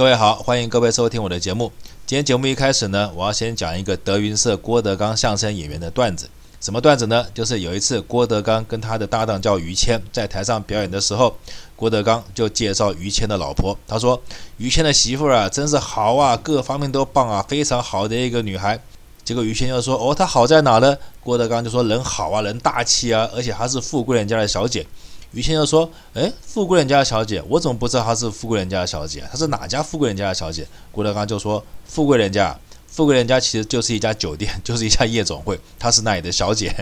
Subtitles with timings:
[0.00, 1.70] 各位好，欢迎各位收听我的节目。
[2.06, 6.26] 今天节目一开始呢，我要先讲一个德云社郭德纲相声演员的段子。
[6.58, 7.26] 什么段子呢？
[7.34, 11.36] 就是有一次郭德纲跟他的搭档叫于谦在台上表演的时候，
[11.76, 14.18] 郭德纲就介绍于谦的老婆，他说
[14.56, 18.80] ：“于谦的媳妇啊，真是好啊，各方面都棒啊，非常好的一个女孩。”
[19.22, 24.86] 结果于谦就说：“哦，她好在哪呢？”郭德纲就说：“人好啊，人大气啊，而且她是富贵人家的小姐。”
[25.32, 29.24] 于谦就说：“哎，富贵人家的小姐，我怎么不知道她是富贵人家的小姐？
[29.30, 36.74] 她是哪家富贵人家的小姐？”郭德纲就说：“富贵人家，富贵人家其实就是一家酒店，就是一家夜总会，她是那里的小姐，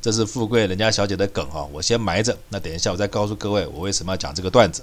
[0.00, 4.82] 这是富贵人家小姐的梗啊，我先埋着，那等一下我再告诉各位我为什么要讲这个段子。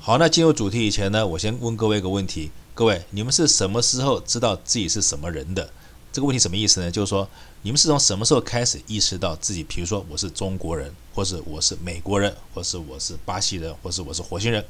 [0.00, 5.68] 好，那进入主题以前呢，我先问各位一个问题：各位，你们是什么时候知道自己是什么人的？”
[6.12, 6.90] 这个问题什么意思呢？
[6.90, 7.28] 就是说，
[7.62, 14.64] 你们是从什么时候开始意识到自己，比如说我是中国人，或是我是美国人，或是我是巴西人，或是我是火星人？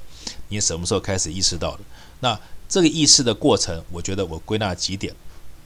[0.49, 1.81] 你什么时候开始意识到的？
[2.21, 5.15] 那这个意识的过程，我觉得我归纳几点。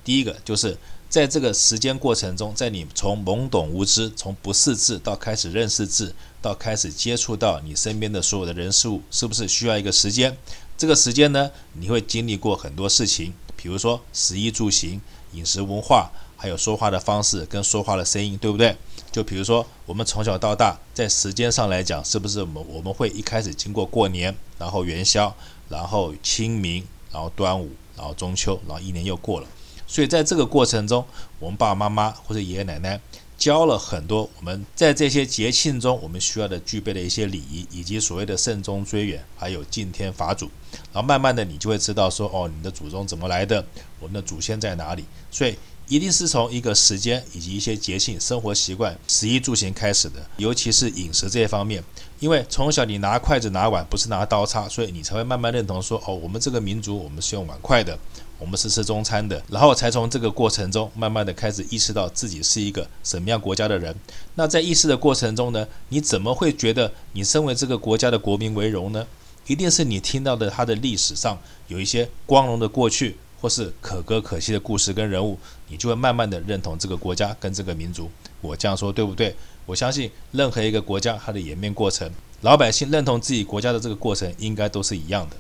[0.05, 10.37] 第一个就是在这个时间过程中，在你从懵懂无知，从不识字到开始认识字，到开始接触到你身边的所有的人事物，是不是需要一个时间？
[10.77, 15.01] 这个时间呢，你会经历过很多事情，比如说食衣住行。
[15.35, 18.75] 饮食文化，还有说话的方式跟说话的声音，对不对？
[19.11, 25.35] 就比如说，我们从小到大，在时间上来讲，是不是我们我们会一开始经过过年，然后元宵，
[25.69, 29.49] 然后清明，然后端午，然后中秋，然后一年又过了。
[29.87, 31.05] 所以在这个过程中，
[31.41, 33.01] 我们爸爸妈妈或者爷爷奶奶
[33.39, 40.51] 教了很多我们在这些节庆中我们需要的具备的一些礼仪，以及所谓的慎终追远，还有敬天法祖。
[40.93, 43.65] 然后慢慢的，你就会知道说，哦，你的祖宗怎么来的？
[43.99, 45.05] 我们的祖先在哪里？
[45.31, 45.57] 所以
[45.89, 51.83] 一定是从一个时间以及一些节庆、生活习惯、食衣住行开始的，尤其是饮食这一方面。
[52.21, 57.97] 因为从小你拿筷子拿碗，不是拿刀叉，所以你才会慢慢认同说，哦，我们这个民族我们是用碗筷的，
[58.39, 59.43] 我们是吃中餐的。
[59.49, 63.95] 然后才从这个过程中，慢慢的开始意识到自己是一个什么样国家的人。
[64.35, 69.07] 那在意识的过程中呢，你怎么会觉得你身为这个国家的国民为荣呢？
[69.47, 71.39] 一定是你听到的，他的历史上
[71.69, 75.39] 有一些光荣的过去，或是可歌可泣的故事跟人物，
[75.69, 78.11] 你就会慢慢的认同这个国家跟这个民族。
[78.41, 79.35] 我这样说对不对？
[79.67, 82.11] 我相信任何一个国家它的演变过程，
[82.41, 85.37] 老百姓认同自己国家的这个过程，应该都是一样的。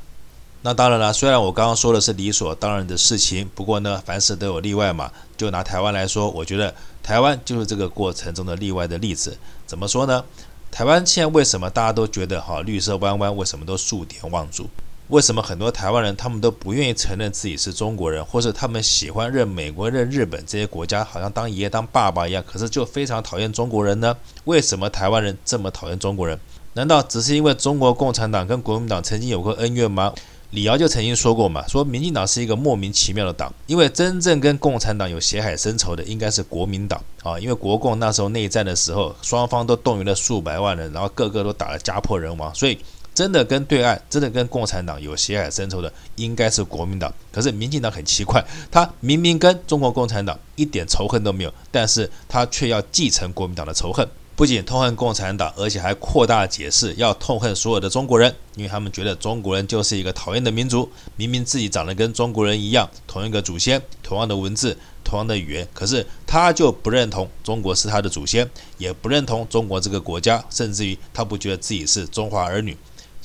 [0.63, 5.11] 那当然了，虽然我刚刚说的是理所当然的事情，不过呢，凡事都有例外嘛。
[5.37, 9.39] 就拿台湾来说，我觉得台湾就是这个过程中的例外的例子。
[9.67, 10.25] 怎么说呢？
[10.71, 13.35] 台湾现在为什么大家都觉得哈绿色弯弯？
[13.37, 14.69] 为什么都数典忘祖？
[15.09, 24.15] 为什么很多台湾人他们都不愿意承认自己是中国人，或是他们喜欢认美国、认日本这些国家，好像当爷爷当爸爸一样，可是就非常讨厌中国人呢？
[24.45, 26.39] 为什么台湾人这么讨厌中国人？
[26.75, 30.13] 难道只是因为中国共产党跟国民党曾经有过恩怨吗？
[30.51, 42.79] 李敖就曾经说过嘛，说民进党是一个莫名其妙的党，因为真正跟共产党有血海深仇的应该是国民党啊，因为国共那时候内战的时候，双方都动员了数百万人，然后个个都打得家破人亡，所以
[43.19, 47.13] 真的跟对岸、真的跟共产党有血海深仇的应该是国民党。
[47.33, 48.41] 可是民进党很奇怪，
[48.71, 54.09] 他明明跟中国共产党一点仇恨都没有，但是他却要继承国民党的仇恨。
[54.37, 60.89] 不仅痛恨共产党，而且还扩大解释，要痛恨所有的中国人，因为他们觉得中国人就是一个讨厌的民族。
[61.17, 72.77] 明明自己长得跟中国人一样，同一个祖先，同样的文字，同样的语言，可是他就不认同中国是他的祖先，也不认同中国这个国家，甚至于他不觉得自己是中华儿女。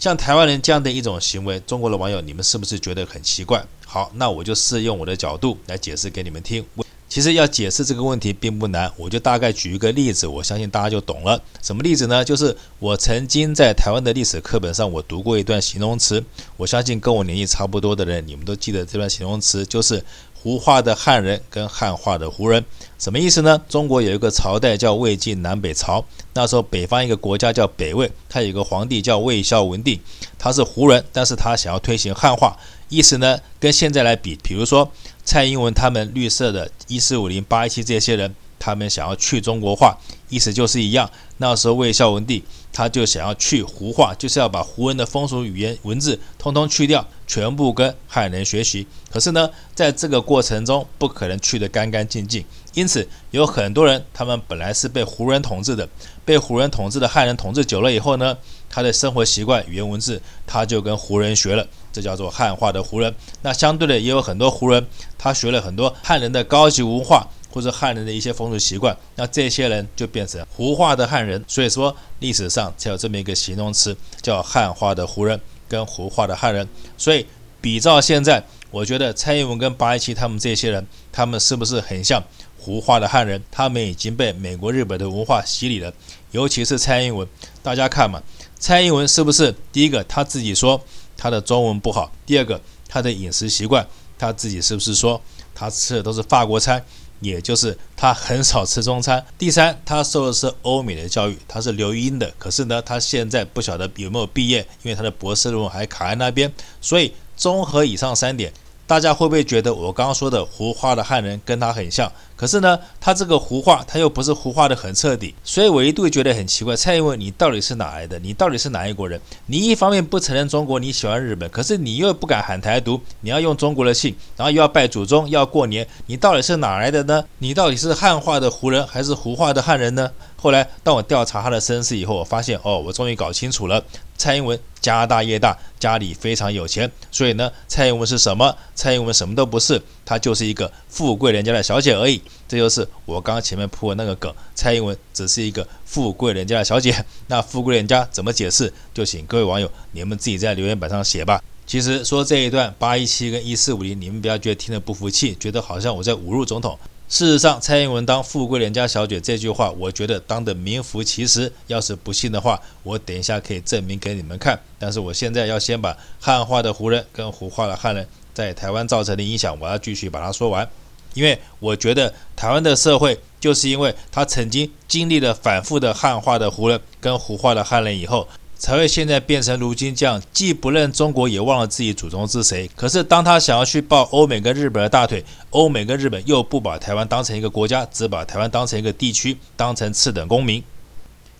[0.03, 3.65] 像台湾人这样的一种行为，中国的网友，你们是不是觉得很奇怪？
[3.85, 6.65] 好，那我就试用我的角度来解释给你们听。
[7.07, 11.41] 其实要解释这个问题并不难，我就大概举一个例子，我相信大家就懂了。
[11.61, 12.25] 什么例子呢？
[12.25, 16.21] 就是我曾经在台湾的历史课本上，我读过一段形容词。
[16.57, 20.03] 我相信跟我年纪差不多的人，你们都记得这段形容词，就是
[20.43, 22.65] 胡化的汉人跟汉化的胡人。
[22.99, 23.61] 什么意思呢？
[23.69, 26.03] 中国有一个朝代叫魏晋南北朝，
[26.33, 30.01] 那时候北方一个国家叫北魏，他有一个皇帝叫魏孝文帝，
[30.37, 32.57] 他是胡人，但是他想要推行汉化。
[32.89, 34.91] 意思呢，跟现在来比，比如说
[35.23, 39.97] 蔡英文他们绿色的一四五零八一七这些人，他们想要去中国化，
[40.27, 41.09] 意思就是一样。
[41.43, 42.41] 那时候魏孝文帝
[42.71, 48.87] 他就想要去胡化，就是要把胡人的风俗语言文字通通去掉，全部跟汉人学习。
[49.11, 55.87] 可是呢，在这个过程中不可能去得干干净净，因此有很多人他们本来是被胡人统治的，
[56.23, 58.37] 被胡人统治的汉人统治久了以后呢，
[58.69, 61.67] 他的生活习惯、语言文字他就跟胡人学了。
[61.91, 63.13] 这叫做汉化的胡人，
[63.43, 64.87] 那相对的也有很多胡人，
[65.17, 71.41] 他学了很多汉人的高级文化或者汉人的一些风俗习惯，那这些人就变成胡化的汉人。
[71.47, 75.39] 所以说历史上才有这么一个形容词，叫汉化的胡人
[75.69, 76.67] 跟胡化的汉人。
[76.97, 77.23] 所以
[77.61, 82.23] 比照现在，我觉得蔡英文跟八一七他们这些人，他们是不是很像
[82.57, 83.39] 胡化的汉人？
[83.51, 85.93] 他们已经被美国、日本的文化洗礼了。
[86.31, 87.27] 尤其是蔡英文，
[87.61, 88.19] 大家看嘛，
[88.57, 90.03] 蔡英文是不是第一个？
[90.05, 90.81] 他自己说
[91.15, 92.11] 他的中文不好。
[92.25, 92.59] 第二个，
[92.89, 93.85] 他的饮食习惯，
[94.17, 95.21] 他自己是不是说
[95.53, 96.83] 他吃的都是法国餐？
[97.23, 99.25] 也就是他很少吃中餐。
[99.37, 102.31] 第三，他受的是欧美的教育，他是留英的。
[102.37, 106.53] 可是呢，他现在不晓得有没有毕业，因为他的博士论文还卡在那边。
[106.81, 108.51] 所以综合以上三点。
[108.85, 112.11] 大家会不会觉得我刚刚说的胡化的汉人跟他很像？
[112.35, 116.75] 可是呢，他这个胡化他又不是胡化的很彻底，所以我一度觉得很奇怪。
[116.75, 118.19] 蔡英文，你到底是哪来的？
[118.19, 119.19] 你到底是哪一国人？
[119.45, 127.23] 你一方面不承认中国，你喜欢日本，可是你又不敢喊台独，你要用中国的姓，然后又要拜祖宗，要过年，你到底是哪来的呢？
[127.37, 130.11] 你到底是汉化的胡人还是胡化的汉人呢？
[130.35, 133.81] 后来当我调查他的身世以后，我发现哦，我终于搞清楚了。
[134.23, 138.55] 蔡英文家大业大，家里非常有钱，所以呢，蔡英文是什么？
[138.73, 142.21] 蔡英文什么都不是，她就是一个富贵人家的小姐而已。
[142.47, 146.95] 这就是我刚刚前面铺的那个梗，蔡英文只是一个富贵人家的小姐。
[147.27, 148.71] 那富贵人家怎么解释？
[148.93, 151.43] 就请各位网友你们自己在留言板上写吧。
[151.65, 156.79] 其实说这一段八一七跟一四五零，你们不要觉得听得不服气，觉得好像我在侮辱总统。
[157.13, 161.53] 事实上，蔡英文当富贵人家小姐这句话，我觉得当的名副其实。
[161.67, 164.59] 要是不信的话，我等一下可以证明给你们看。
[164.79, 170.67] 但是我现在要先把汉化的胡人跟胡化的汉人在台湾造成的影响，我要继续把它说完。
[171.13, 178.27] 因为我觉得台湾的社会，就是因为他曾经经历了反复的汉化的胡人跟胡化的汉人以后。
[178.63, 182.65] 才会现在变成如今这样，既不认中国，也忘了自己祖宗是谁。
[182.77, 190.63] 可是当他想要去抱欧美跟日本的大腿，欧美跟日本又不把台湾当成一个国家，只把台湾当成一个地区，当成次等公民。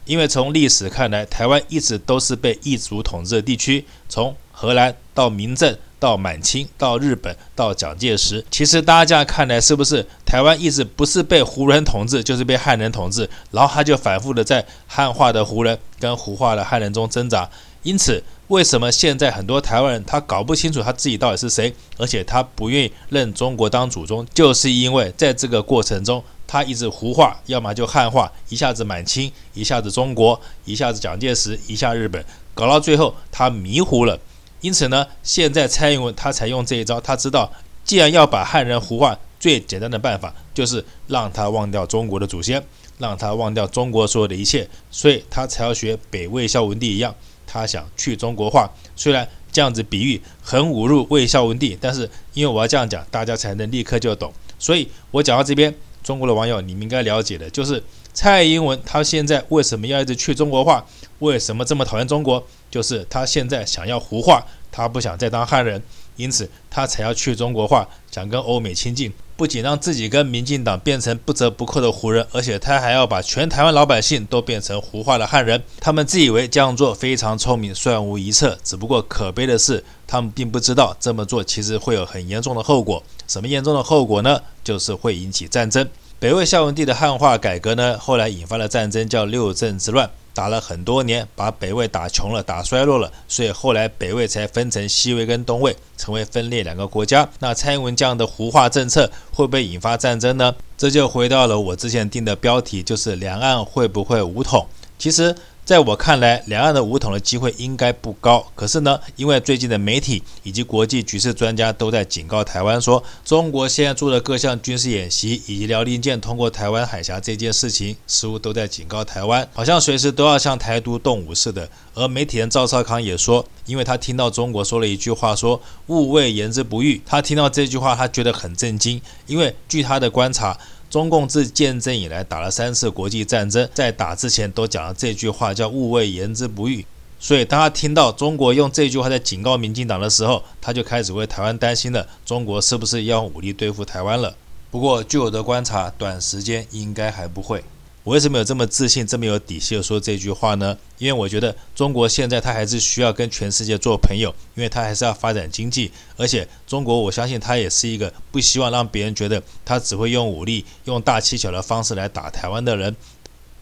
[0.04, 5.78] 因为从历史看来，台湾一直都是被异族统治的地区，从荷兰到明政。
[6.00, 13.30] 到满清，到日本，到蒋介石，其实大家看来，是不是台湾一直不是被胡人统治，就是被汉人统治？
[13.52, 17.50] 然后他就反复的在汉化的胡人跟胡化的汉人中挣扎。
[17.84, 32.22] 因此，为什么现在很多台湾人他搞不清楚他自己到底是谁，而且他不愿意认中国当祖宗，就是因为在这个过程中，他一直胡化，要么就汉化，一下子满清，一下子中国，一下子蒋介石，一下日本，
[32.54, 34.20] 搞到最后他迷糊了。
[34.64, 37.02] 因此呢，现在蔡英文他才用这一招。
[37.02, 37.52] 他知道，
[37.84, 42.64] 既然要把汉人胡化，最简单的办法就是让他忘掉中国的祖先，
[42.98, 47.14] 让他忘掉中国所有的一切，所以他才要学北魏孝文帝一样，
[47.46, 48.72] 他想去中国化。
[48.96, 54.32] 虽然这样子比喻很侮辱魏孝文帝，但是因为我要这样讲，大家才能立刻就懂。
[54.58, 57.84] 所以我讲到这边，中国的网友你们应该了解的就是。
[58.16, 60.86] 蔡英文他现在为什么要一直去中国化？
[61.24, 62.46] 为什么这么讨厌中国？
[62.70, 65.82] 就是他现在想要胡化，他不想再当汉人，
[66.18, 69.12] 因此他才要去中国化，想跟欧美亲近。
[69.36, 75.62] 不仅让自己跟民进党变成不折不扣的胡人，而且他还要把全台湾老百姓都变成胡化的汉人。
[75.80, 78.58] 他们自以为这样做非常聪明，算无一策。
[78.64, 83.02] 只不过可悲的是，他们并不知道这么做其实会有很严重的后果。
[83.28, 84.40] 什么严重的后果呢？
[84.64, 85.88] 就是会引起战争。
[86.20, 97.30] 北魏孝文帝的汉化改革呢，后来引发了战争，叫六镇之乱，打了很多年，把北魏打穷了，打衰落了，所以后来北魏才分成西魏跟东魏，成为分裂两个国家。
[97.40, 100.54] 那蔡英文这样的胡化政策会不会引发战争呢？
[100.78, 104.68] 这就回到了我之前定的标题，就是两岸会不会武统？
[104.98, 105.36] 其实。
[105.66, 108.46] 在我看来，两岸的武统的机会应该不高。
[108.54, 121.70] 可是呢，因为最近的媒体以及国际局势专家都在警告台湾说，中国现在做的各项军事演习以及辽宁舰通过台湾海峡这件事情，似乎都在警告台湾，好像随时都要向台独动武似的。
[121.94, 130.60] 而媒体人赵少康也说，因为他听到中国说了一句话，说“勿谓言之不预”，他听到这句话，他觉得很震惊，因为据他的观察。
[130.94, 136.86] 中共自建政以来打了三次国际战争，在打之前都讲了这句话，叫“勿谓言之不预”。
[137.20, 144.36] 所以当他听到中国用这句话在警告民进党的时候，他就开始为台湾担心了：中国是不是要武力对付台湾了？
[144.70, 147.64] 不过据我的观察，短时间应该还不会。
[148.04, 150.78] 我为什么有这么自信、这么有底气的说这句话呢？
[150.98, 162.94] 因为我觉得中国现在它还是需要跟全世界做朋友，因为它还是要发展经济，而且中国我相信它也是一个不希望让别人觉得它只会用武力、用大欺小的方式来打台湾的人。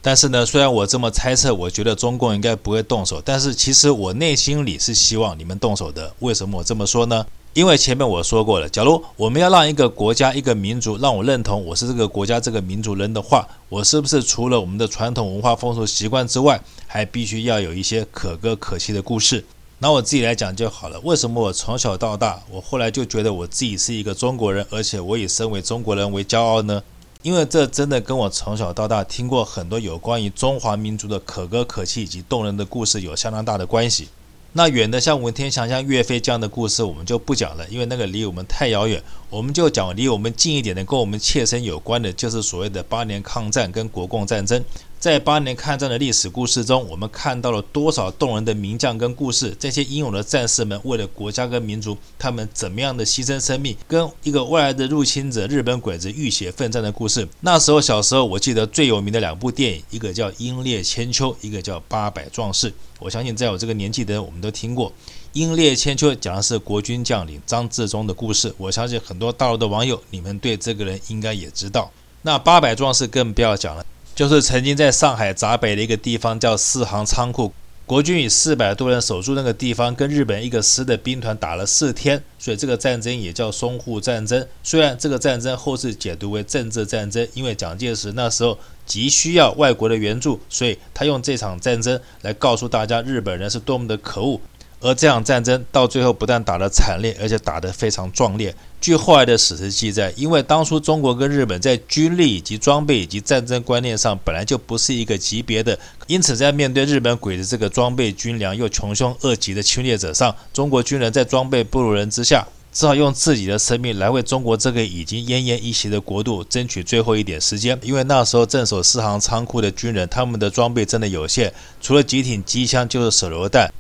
[0.01, 6.11] 但是呢，虽然我这么猜测，我觉得中共应该不会动手，但是其实我内心里是希望你们动手的。
[6.17, 7.23] 为什么我这么说呢？
[7.53, 19.43] 因为前面我说过了，假如我们要让一个国家、一个民族让我认同我是这个国家、这个民族人的话，我是不是除了我们的传统文化风俗习惯之外，还必须要有一些可歌可泣的故事？
[19.79, 20.97] 拿我自己来讲就好了。
[21.01, 26.81] 为什么我从小到大，我后来就觉得我自己是一个中国人，而且我以身为中国人为骄傲呢？
[27.21, 34.07] 因为这真的跟我从小到大听过很多有关于中华民族的可歌可泣以及动人的故事有相当大的关系。
[34.53, 39.01] 那远的像文天祥、像岳飞这样的故事，我们就不讲了，因为那个离我们太遥远。
[39.29, 44.61] 我们就讲离我们近一点的，跟我们切身有关的，就是所谓的八年抗战跟国共战争。
[45.01, 49.51] 在八年抗战的历史故事中，我们看到了多少动人的名将跟故事？
[49.59, 57.27] 这些英勇的战士们为了国家跟民族，他们怎么样的牺牲生命，跟一个外来的入侵者日本鬼子浴血奋战的故事。
[57.39, 62.69] 那时候小时候，我记得最有名的两部电影，一个叫《英烈千秋》，一个叫《八百壮士》。
[62.99, 64.91] 我相信在我这个年纪的人，我们都听过
[65.33, 68.53] 《英烈千秋》，讲的是国军将领张自忠的故事。
[68.55, 71.89] 我相信很多大陆的网友，你们对这个人应该也知道。
[72.21, 73.83] 那《八百壮士》更不要讲了。
[74.21, 77.51] 就是曾经在上海闸北的一个地方叫四行仓库，
[77.87, 84.47] 国军以四百多人守住那个地方，跟日本一个师的兵团打了四天，所以这个战争也叫淞沪战争。
[84.61, 94.39] 虽然这个战争后世解读为政治战争，因为蒋介石那时候急需要外国的援助，所以他用这场战争来告诉大家日本人是多么的可恶。
[94.81, 98.55] 而这场战争到最后不但打得惨烈，而且打得非常壮烈。
[98.81, 117.77] 据后来的史实记载，因为当初中国跟日本在军力以及装备以及战争观念上本来就不是一个级别的，因此在面对日本鬼子这个装备军粮又穷凶恶极的侵略者上，中国军人在装备不如人之下，只好用自己的生命来为中国这个已经奄奄一息的国度争取最后一点时间。
[117.83, 123.71] 因为那时候镇守四行仓库的军人，他们的装备真的有限，除了几挺机枪就是手榴弹。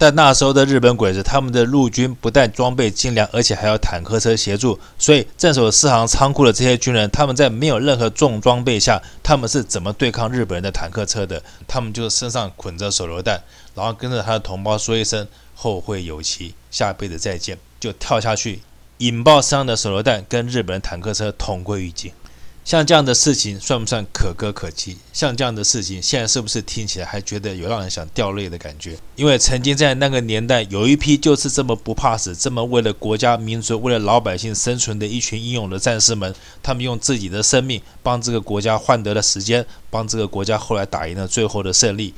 [0.00, 4.78] 但那时候的日本鬼子，他们的陆军不但装备精良，而且还有坦克车协助。
[4.96, 11.42] 所以镇守四行仓库的这些军人，他们在没有任何重装备下，他们是怎么对抗日本人的坦克车的？
[11.66, 13.42] 他们就身上捆着手榴弹，
[13.74, 15.26] 然后跟着他的同胞说一声
[15.56, 18.60] “后会有期，下辈子再见”，就跳下去
[18.98, 22.12] 引爆身上的手榴弹，跟日本人坦克车同归于尽。
[22.68, 24.98] 像这样的事情算不算可歌可泣？
[25.10, 28.98] 像这样的事情，现在是不是听起来还觉得有让人想掉泪的感觉？
[29.16, 42.12] 因为曾经在那个年代，有一批就是这么不怕死，这么为了国家民族、为了老百姓生存的一群英勇的战士们，他们用自己的生命帮这个国家换得了时间，帮这个国家后来打赢了最后的胜利。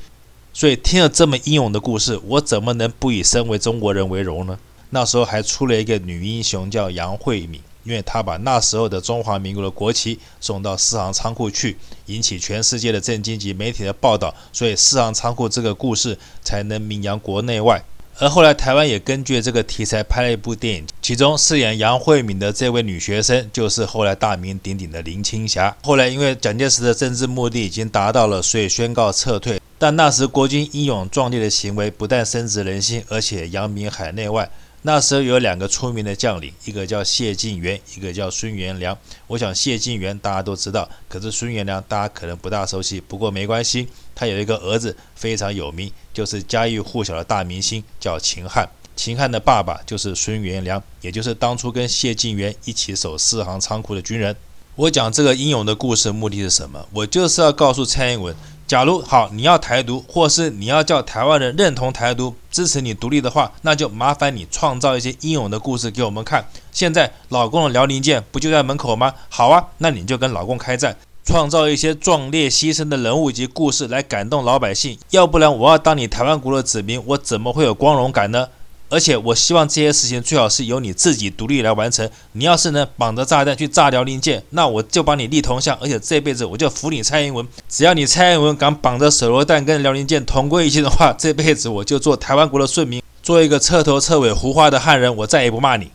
[0.51, 4.59] 所以听了这么英勇的故事，我怎么能不以身为中国人为荣呢？
[4.89, 7.61] 那时候还出了一个女英雄，叫杨惠敏。
[7.83, 17.83] 因为他把那时候的中华民国的国旗送到四行仓库去，引起全世界的震惊及媒体的报道，所以四行仓库这个故事才能名扬国内外。
[18.19, 25.75] 而后来台湾也根据这个题材拍了一部电影，其中饰演杨惠敏的这位女学生就是后来大名鼎鼎的林青霞。
[25.81, 29.59] 后来因为蒋介石的政治目的已经达到了，所以宣告撤退。
[29.79, 34.47] 但那时国军英勇壮烈的行为不但深植人心，而且扬名海内外。
[34.83, 38.97] 那时候有两个出名的将领，一个叫谢晋元，一个叫孙元良。
[39.27, 42.99] 我想谢晋元大家都知道，可是孙元良大家可能不大熟悉。
[42.99, 48.67] 不过没关系，他有一个儿子非常有名，就是家喻户晓的大明星，叫秦汉。
[48.95, 54.35] 秦汉的爸爸就是孙元良，也就是当初跟谢晋元一起守四行仓库的军人。
[54.75, 56.87] 我讲这个英勇的故事目的是什么？
[56.91, 58.35] 我就是要告诉蔡英文。
[58.71, 66.47] 假如好，你要台独，或是你要叫台湾人认同台独，支持你独立的话，那就麻烦你创造一些英勇的故事给我们看。
[66.71, 69.13] 现在老共的辽宁舰不就在门口吗？
[69.27, 74.97] 好啊，那你就跟老共开战，创造一些壮烈牺牲的人物及故事来感动老百姓。
[75.09, 78.47] 要不然我要当你台湾国的子民，我怎么会有光荣感呢？
[78.91, 82.07] 而且我希望这些事情最好是由你自己独立来完成。
[82.33, 87.47] 你要是能绑着炸弹去炸辽宁舰，那我就帮你立铜像，而且这辈子我就服你蔡英文。
[87.69, 95.89] 只要你蔡英文敢绑着手榴弹跟辽宁舰同归于尽的话，这辈子我就做台湾国的顺民，做一个彻头彻尾胡话的汉人，我再也不骂你。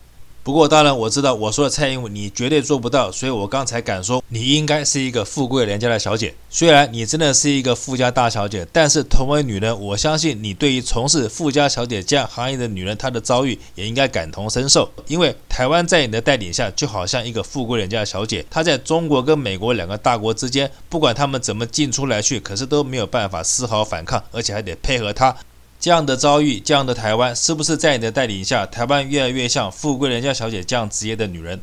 [0.47, 6.33] 不过，当然我知道我说的蔡英文你绝对做不到，所以我刚才敢说你应该是一个富贵人家的小姐。
[6.49, 14.89] 虽然你真的是一个富家大小姐，但是同为女人，我相信你对于从事富家小姐这样行业的女人，她的遭遇也应该感同身受。
[15.07, 25.35] 因为台湾在你的带领下，就好像一个富贵人家的小姐，她在中国跟美国两个大国之间，不管他们怎么进出来去，可是都没有办法丝毫反抗，而且还得配合她。
[25.79, 31.59] 这样的遭遇，这样的台湾，是不是在你的带领下，台湾越来越像富贵人家小姐这样职业的女人？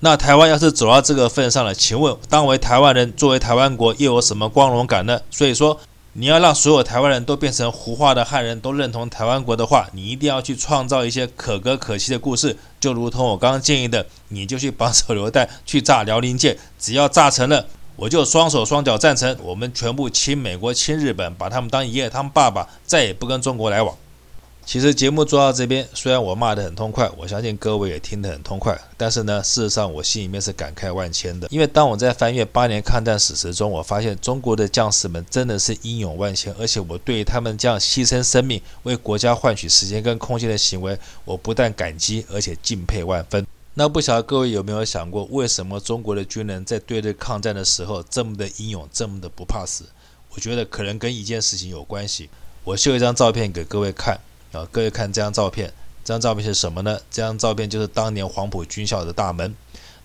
[0.00, 5.20] 那台湾要是走到这个份上了，请问，当为台湾人，作为台湾国，又有什么光荣感呢？
[5.28, 5.80] 所以说，
[6.12, 17.66] 你要让所有台湾人都变成胡话的汉人，都认同台湾国的话，你一定要去创造一些可歌可泣的故事，就如同我刚刚建议的，你就去绑手榴弹去炸辽宁舰，只要炸成了。
[17.98, 23.92] 我就双手双脚赞成，我们全部亲美国亲日本，把他们当爷爷当爸爸，再也不跟中国来往。
[24.64, 31.48] 其实节目做到这边，虽然我骂得很痛快，我相信各位也听得很痛快，但是呢，事实上我心里面是感慨万千的。
[31.50, 43.44] 因为当我在翻阅八年抗战史实中，我发现中国的将士们真的是英勇万千，而且我对他们这样牺牲生命为国家换取时间跟空间的行为，我不但感激，而且敬佩万分。
[43.78, 49.84] 那不晓得各位有没有想过，为什么中国的军人在对日抗战的时候这么的英勇，这么的不怕死？
[50.30, 52.28] 我觉得可能跟一件事情有关系。
[52.64, 54.18] 我秀一张照片给各位看。
[54.50, 56.98] 啊，各位看这张照片，这张照片是什么呢？
[57.08, 59.54] 这张照片就是当年黄埔军校的大门。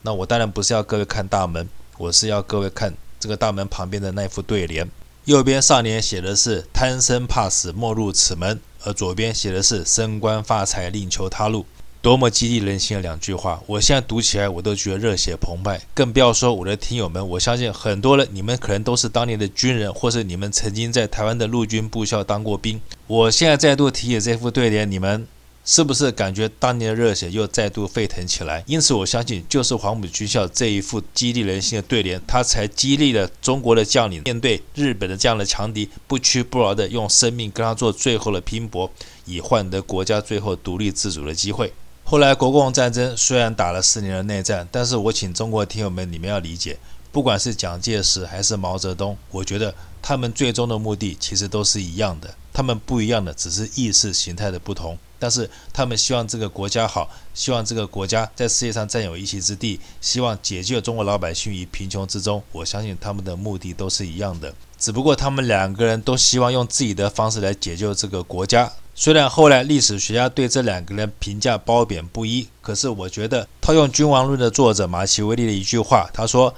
[0.03, 4.87] 那我当然不是要各位看大门，我是要各位看这个大门旁边的那副对联。
[5.25, 11.65] 右边上联写的是“贪生怕死莫入此门”，而左边写的是“升官发财另求他路”。
[12.03, 13.61] 多么激励人心的两句话！
[13.65, 17.25] 我现在读起来我都觉得热血澎湃，更不要说我的听友们。
[17.29, 22.81] 我相信很多人，你们可能都是当年的军人，或是你们曾经在台湾的陆军部校当过兵。
[23.07, 25.25] 我现在再度提起这副对联，你们
[25.63, 28.61] 是不是感觉当年的热血又再度沸腾起来？
[28.67, 38.91] 因此，我相信就是黄埔军校这一副激励人心的对联，它才激励了中国的将领面对日本的这样的强敌，不屈不挠地用生命跟他做最后的拼搏，
[39.23, 41.71] 以换得国家最后独立自主的机会。
[42.05, 46.77] 后来国共战争虽然打了四年的内战，但是我请中国听友们，你们要理解，
[47.11, 68.71] 不管是蒋介石还是毛泽东，我觉得他们最终的目的其实都是一样的，他们不一样的只是意识形态的不同，但是他们希望这个国家好，希望这个国家在世界上占有一席之地，希望解救中国老百姓于贫穷之中，我相信他们的目的都是一样的，只不过他们两个人都希望用自己的方式来解救这个国家。
[68.95, 76.53] 虽然后来历史学家对这两个人评价褒贬不一，可是我觉得套用《君王论》的作者马基维利的一句话，他说：“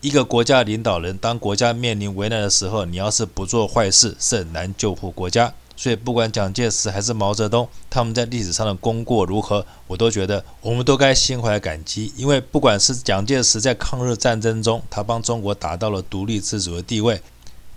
[0.00, 17.20] 一个国家领导人，当国家面临危难的时候，你要是不做坏事，是很难救护国家。”所以，不管蒋介石还是毛泽东，他们在历史上的功过如何，我都觉得我们都该心怀感激，因为不管是蒋介石在抗日战争中，他帮中国达到了独立自主的地位。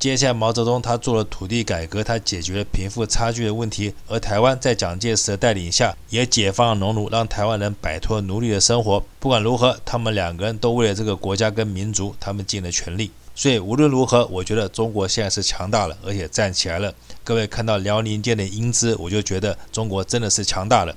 [0.02, 9.04] 接下来，毛泽东他做了土地改革，他解决了贫富差距的问题，而台湾在蒋介石的带领下也解放了农奴，让台湾人摆脱奴隶的生活。
[9.20, 13.12] 不管如何，他们两个人都为了这个国家跟民族，他们尽了全力。
[13.36, 16.92] 所以无论如何，我觉得中国现在是强大了，而且站起来了。
[17.24, 20.96] 各位看到辽宁舰的英姿，我就觉得中国真的是强大了。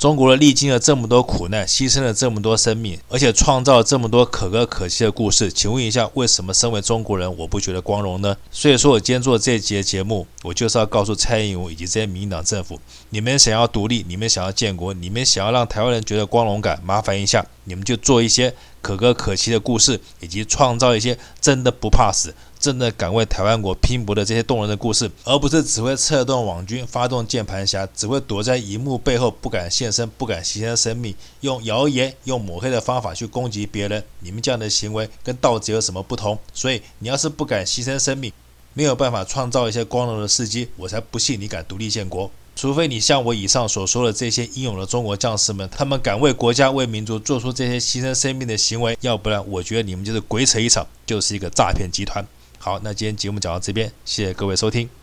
[0.00, 5.52] 中国人历经了这么多苦难，牺牲了这么多生命，而且创造了这么多可歌可泣的故事。
[5.52, 8.34] 请问一下，为什么身为中国人，我不觉得光荣呢？
[8.50, 22.34] 所以说我今天做这节节目，我就是要告诉蔡英文以及这些民进党政府，你们想要独立，你们想要建国，你们想要让台湾人觉得光荣感，麻烦一下，你们就做一些可歌可泣的故事，以及创造一些真的不怕死。
[22.60, 34.04] 真的敢为台湾国拼搏的这些动人的故事，而不是只会策动网军、发动键盘侠，只会躲在荧幕背后不敢现身、不敢牺牲生命，用谣言、用抹黑的方法去攻击别人。
[34.18, 36.38] 你们这样的行为跟盗贼有什么不同？
[36.52, 38.30] 所以你要是不敢牺牲生命，
[38.74, 42.30] 没有办法创造一些光荣的事迹，我才不信你敢独立建国。
[42.56, 52.22] 除非你像我以上所说的这些英勇的中国将士们，他们敢为国家、为民族做出这些牺牲生命的行为，要不然我觉得你们就是鬼扯一场，就是一个诈骗集团。
[52.62, 54.99] 好，那今天节目讲到这边，谢谢各位收听。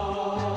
[0.00, 0.47] Oh.